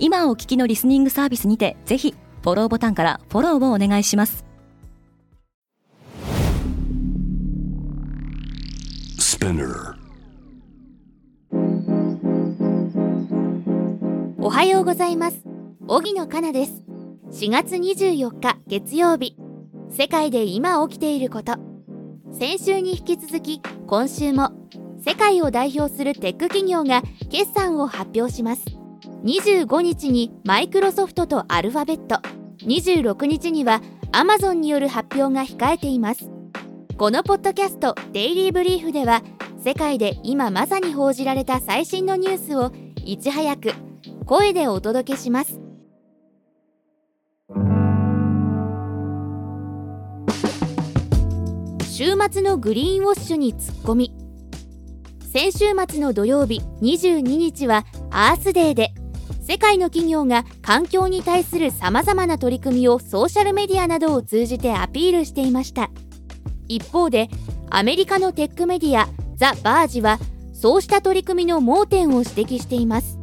[0.00, 4.44] 今お聞きのリスニングサービスにてぜひフォローボタンからフォローをお願いします。
[14.40, 15.42] おはようございます。
[15.86, 16.82] 荻野かなです。
[17.32, 19.36] 4月24日月曜日。
[19.90, 21.68] 世界で今起きていること。
[22.38, 24.52] 先週に引き続き今週も
[25.04, 28.77] 世界を代表するテック企業が決算を発表します
[29.24, 32.20] 25日にマイクロソフトとアルファベット。
[32.64, 33.80] 26日には
[34.12, 36.30] アマゾンによる発表が控えています。
[36.96, 39.22] このポッドキャストデイリーブリーフでは
[39.64, 42.72] 世界で今まさに報じられた最新のニュースを
[43.04, 43.72] いち早く
[44.24, 45.60] 声でお届けします。
[51.90, 54.12] 週末のグリーンウォッシュに突っ込み。
[55.32, 58.92] 先週末の土曜日22日はアースデーで。
[59.48, 65.88] 世界の企業が環境に対するさまざまな取り組みをソーシャルメディアなどを通じてアピールしていました。
[66.68, 67.30] 一方で
[67.70, 70.18] アメリカのテックメディアザ・バージは
[70.52, 73.18] そうした取り組みの盲点を指摘しています。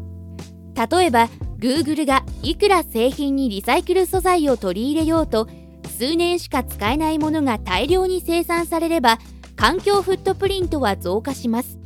[0.90, 5.48] 例えば Google がいくら製品にリサイクル素材を取り入れようと
[5.96, 9.20] 数年しか使えないものが大量に生産されれば
[9.56, 11.78] 環境フットプリントは増加します。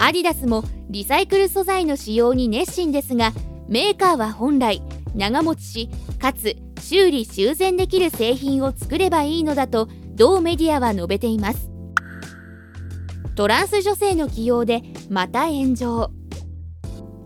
[0.00, 3.32] アディダスもリサイクル素材の使用に熱心ですが
[3.68, 4.82] メーカーは本来
[5.14, 11.70] 長持ちしかつ修理修繕できる製品を作ればいいのだと同メディアは述べています。
[13.34, 16.10] トランス女性の起用でまた炎上。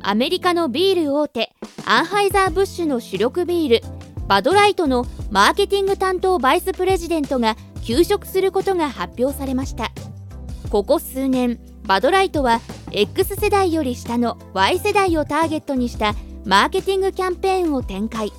[0.01, 1.53] アメリカのビール大手
[1.85, 3.83] アンハイザー・ブッシュの主力ビール
[4.27, 9.91] バドライトのマーケティング担当バイスプレジデントが休職することが発表されました。
[10.71, 18.33] ここ数年バドライトは X 世代より下の Y 世代をターゲットにしたマーケティングキャンペーンを展開。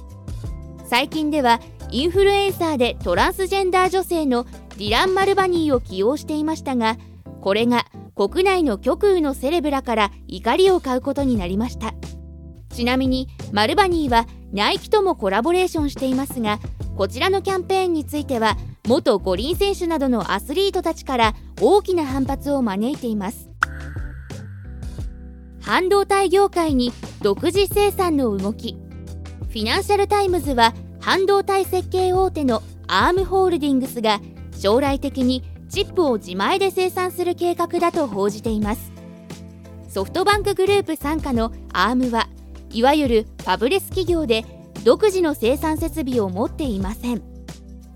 [0.85, 1.59] 最近では
[1.91, 4.45] インフルエンサーでトランスジェンダー女性の
[4.77, 6.97] ディラン・マルバニーを起用していましたが
[7.41, 11.93] これが国内の極右のセレブらから怒りを買うことになりました。
[12.73, 16.59] ちなみにマルバニーはナイキともコラボレーションしていますが
[16.95, 23.48] こちらのキャンペーンについては元五輪選手などのアスリートたちから大きな反発を招いています。
[25.69, 26.91] 半導体業界に
[27.21, 28.75] 独自生産の動き。
[29.49, 34.19] フィナンシャル・タイムズは半導体設計大手のアームホールディングスが
[34.57, 38.91] 将来的にチップを自前で生産する計画だと報じています。
[39.87, 42.29] ソフトバンクグループ傘下のアームは
[42.71, 44.45] いわゆるファブレス企業で
[44.83, 47.21] 独自の生産設備を持っていません。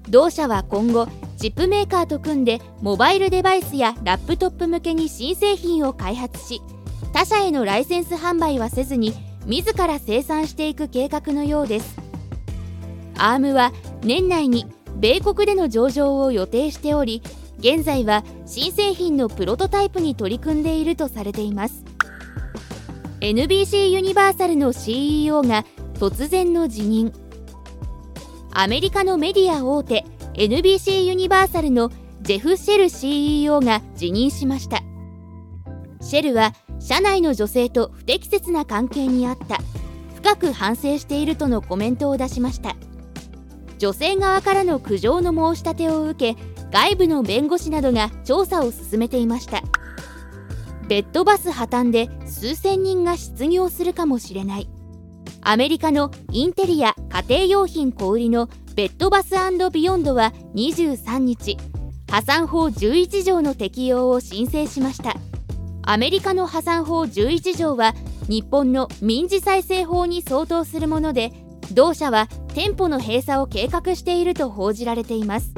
[0.10, 1.08] 同社は今後
[1.38, 6.62] チップメーカーと組んでモバイルデバイスやラップトップ向けに新製品を開発し
[7.12, 9.14] 他社へのライセンス販売はせずに
[9.46, 11.98] 自ら生産していく計画のようです。
[13.18, 13.72] アームは
[14.04, 14.66] 年内に
[14.96, 17.22] 米国での上場を予定しており
[17.60, 21.84] 現在は新製品のプロトタイプに取り組んでいるとされています。
[23.22, 27.14] NBC ユニバーサルの CEO が突然の辞任。
[28.52, 31.90] アメリカのメディア大手 NBC ユニバーサルの
[32.22, 34.82] ジェフ・シェル CEO が辞任しました。
[36.02, 36.54] シェルは
[36.84, 39.60] 社内の女性と不適切な関係にあった。
[40.16, 42.76] 深く反省しているとのコメントを出しました。
[43.78, 49.62] 女性側からの苦情の申し立てを受け外部の弁護士などが調査を進めていました。
[50.90, 54.70] ベッドバス破綻で数千人が失業するかもしれない。
[55.42, 59.36] アメリカのインテリア家庭用品小売りのベッドバス
[59.72, 61.58] ビヨンドは23日
[62.10, 65.16] 破産法11条の適用を申請しました。
[65.86, 67.94] アメリカの破産法11条は
[68.30, 71.34] 日本の民事再生法に相当するもので
[71.74, 75.54] 同社は店舗の閉鎖を計画していると報じられています。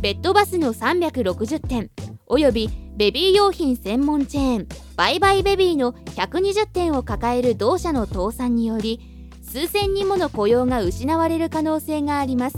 [0.00, 1.90] ベッドバスの360店
[2.26, 9.00] およびベビー用品専門チェーンバイバイベビーの120店を抱える同社の倒産により
[9.42, 12.56] 数千人もの雇用が失われる可能性があります。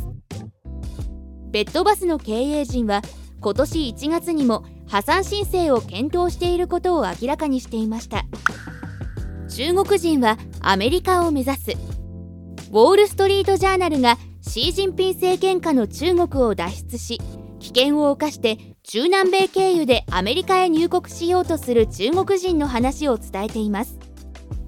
[1.51, 3.03] ベッドバスの経営陣は
[3.41, 8.25] 今年1月にも破産申請を検討していることを明らかにしていました。
[9.49, 11.71] 中国人はアメリカを目指す。
[11.71, 17.19] ウォール・ストリート・ジャーナルがシー・ジンピン政権下の中国を脱出し
[17.61, 23.99] 危険を冒して中南米経由でアメリカへ入国しようとする中国人の話を伝えています。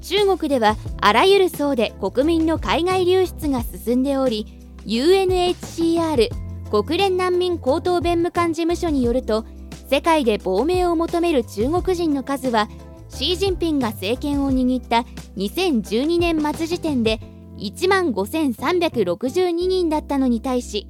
[0.01, 4.47] 中国ではあらゆる層で国民の海外流出が進んでおり
[4.87, 6.31] UNHCR
[6.71, 9.45] 国連難民高等弁務官事務所によると
[9.91, 12.69] 世界で亡命を求める中国人の数は
[13.09, 15.05] シー・ジンピンが政権を握った
[15.37, 17.19] 2012年末時点で
[17.59, 20.87] 1万5362人だったのに対し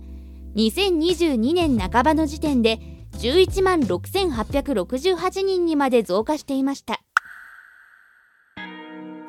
[0.54, 2.78] 2022年半ばの時点で
[3.12, 7.00] 11万6868人にまで増加していました。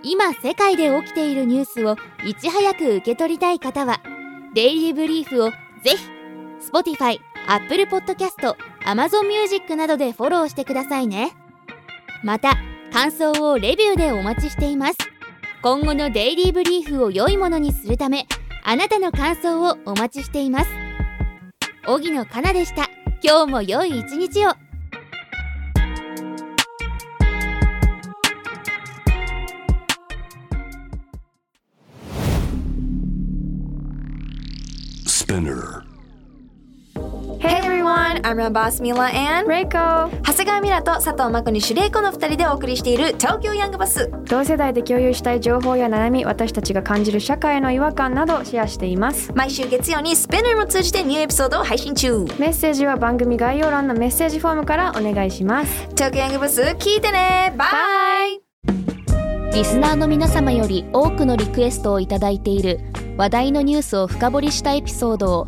[0.04, 1.96] 今世界で起きているニュースを
[2.26, 4.02] いち早く受け取りたい方は
[4.54, 5.56] デイリーブリーフをぜ
[5.96, 5.98] ひ
[6.60, 8.56] Spotify、Apple Podcast、
[8.86, 11.34] Amazon Music などでフォローしてくださいね。
[12.24, 12.58] また
[12.94, 14.98] 感想をレビューでお待ちしています。
[15.62, 18.26] 今後のデイリーブリーフを良いものにするため
[18.64, 20.70] あなたの感想をお待ちしています。
[21.88, 22.90] 荻野かなでした。
[23.24, 24.52] 今日も良い一日を。
[35.06, 35.91] ス p i n
[37.42, 40.12] Hey everyone, I'm your boss Mila and Reiko.
[40.22, 49.34] 長谷川ミラと佐藤真子にシュレイコの二人でお送りしている東京ヤングバス同世代で共有したい情報や悩み私たちが感じる社会の違和感などシェアしています。
[49.34, 52.20] 毎週月曜にスペナーも通じてニューエピソードを配信中。
[52.38, 55.88] メッセージは番組概要欄のメッセージフォームからお願いします。
[55.96, 57.56] 東京ヤングバス聞いてね!
[57.58, 57.66] バ
[58.28, 58.42] イ
[59.56, 62.80] リスナーの皆様より多くのリクエストをいただいている
[63.18, 65.48] 話題のニュースを深掘りしたエピソードを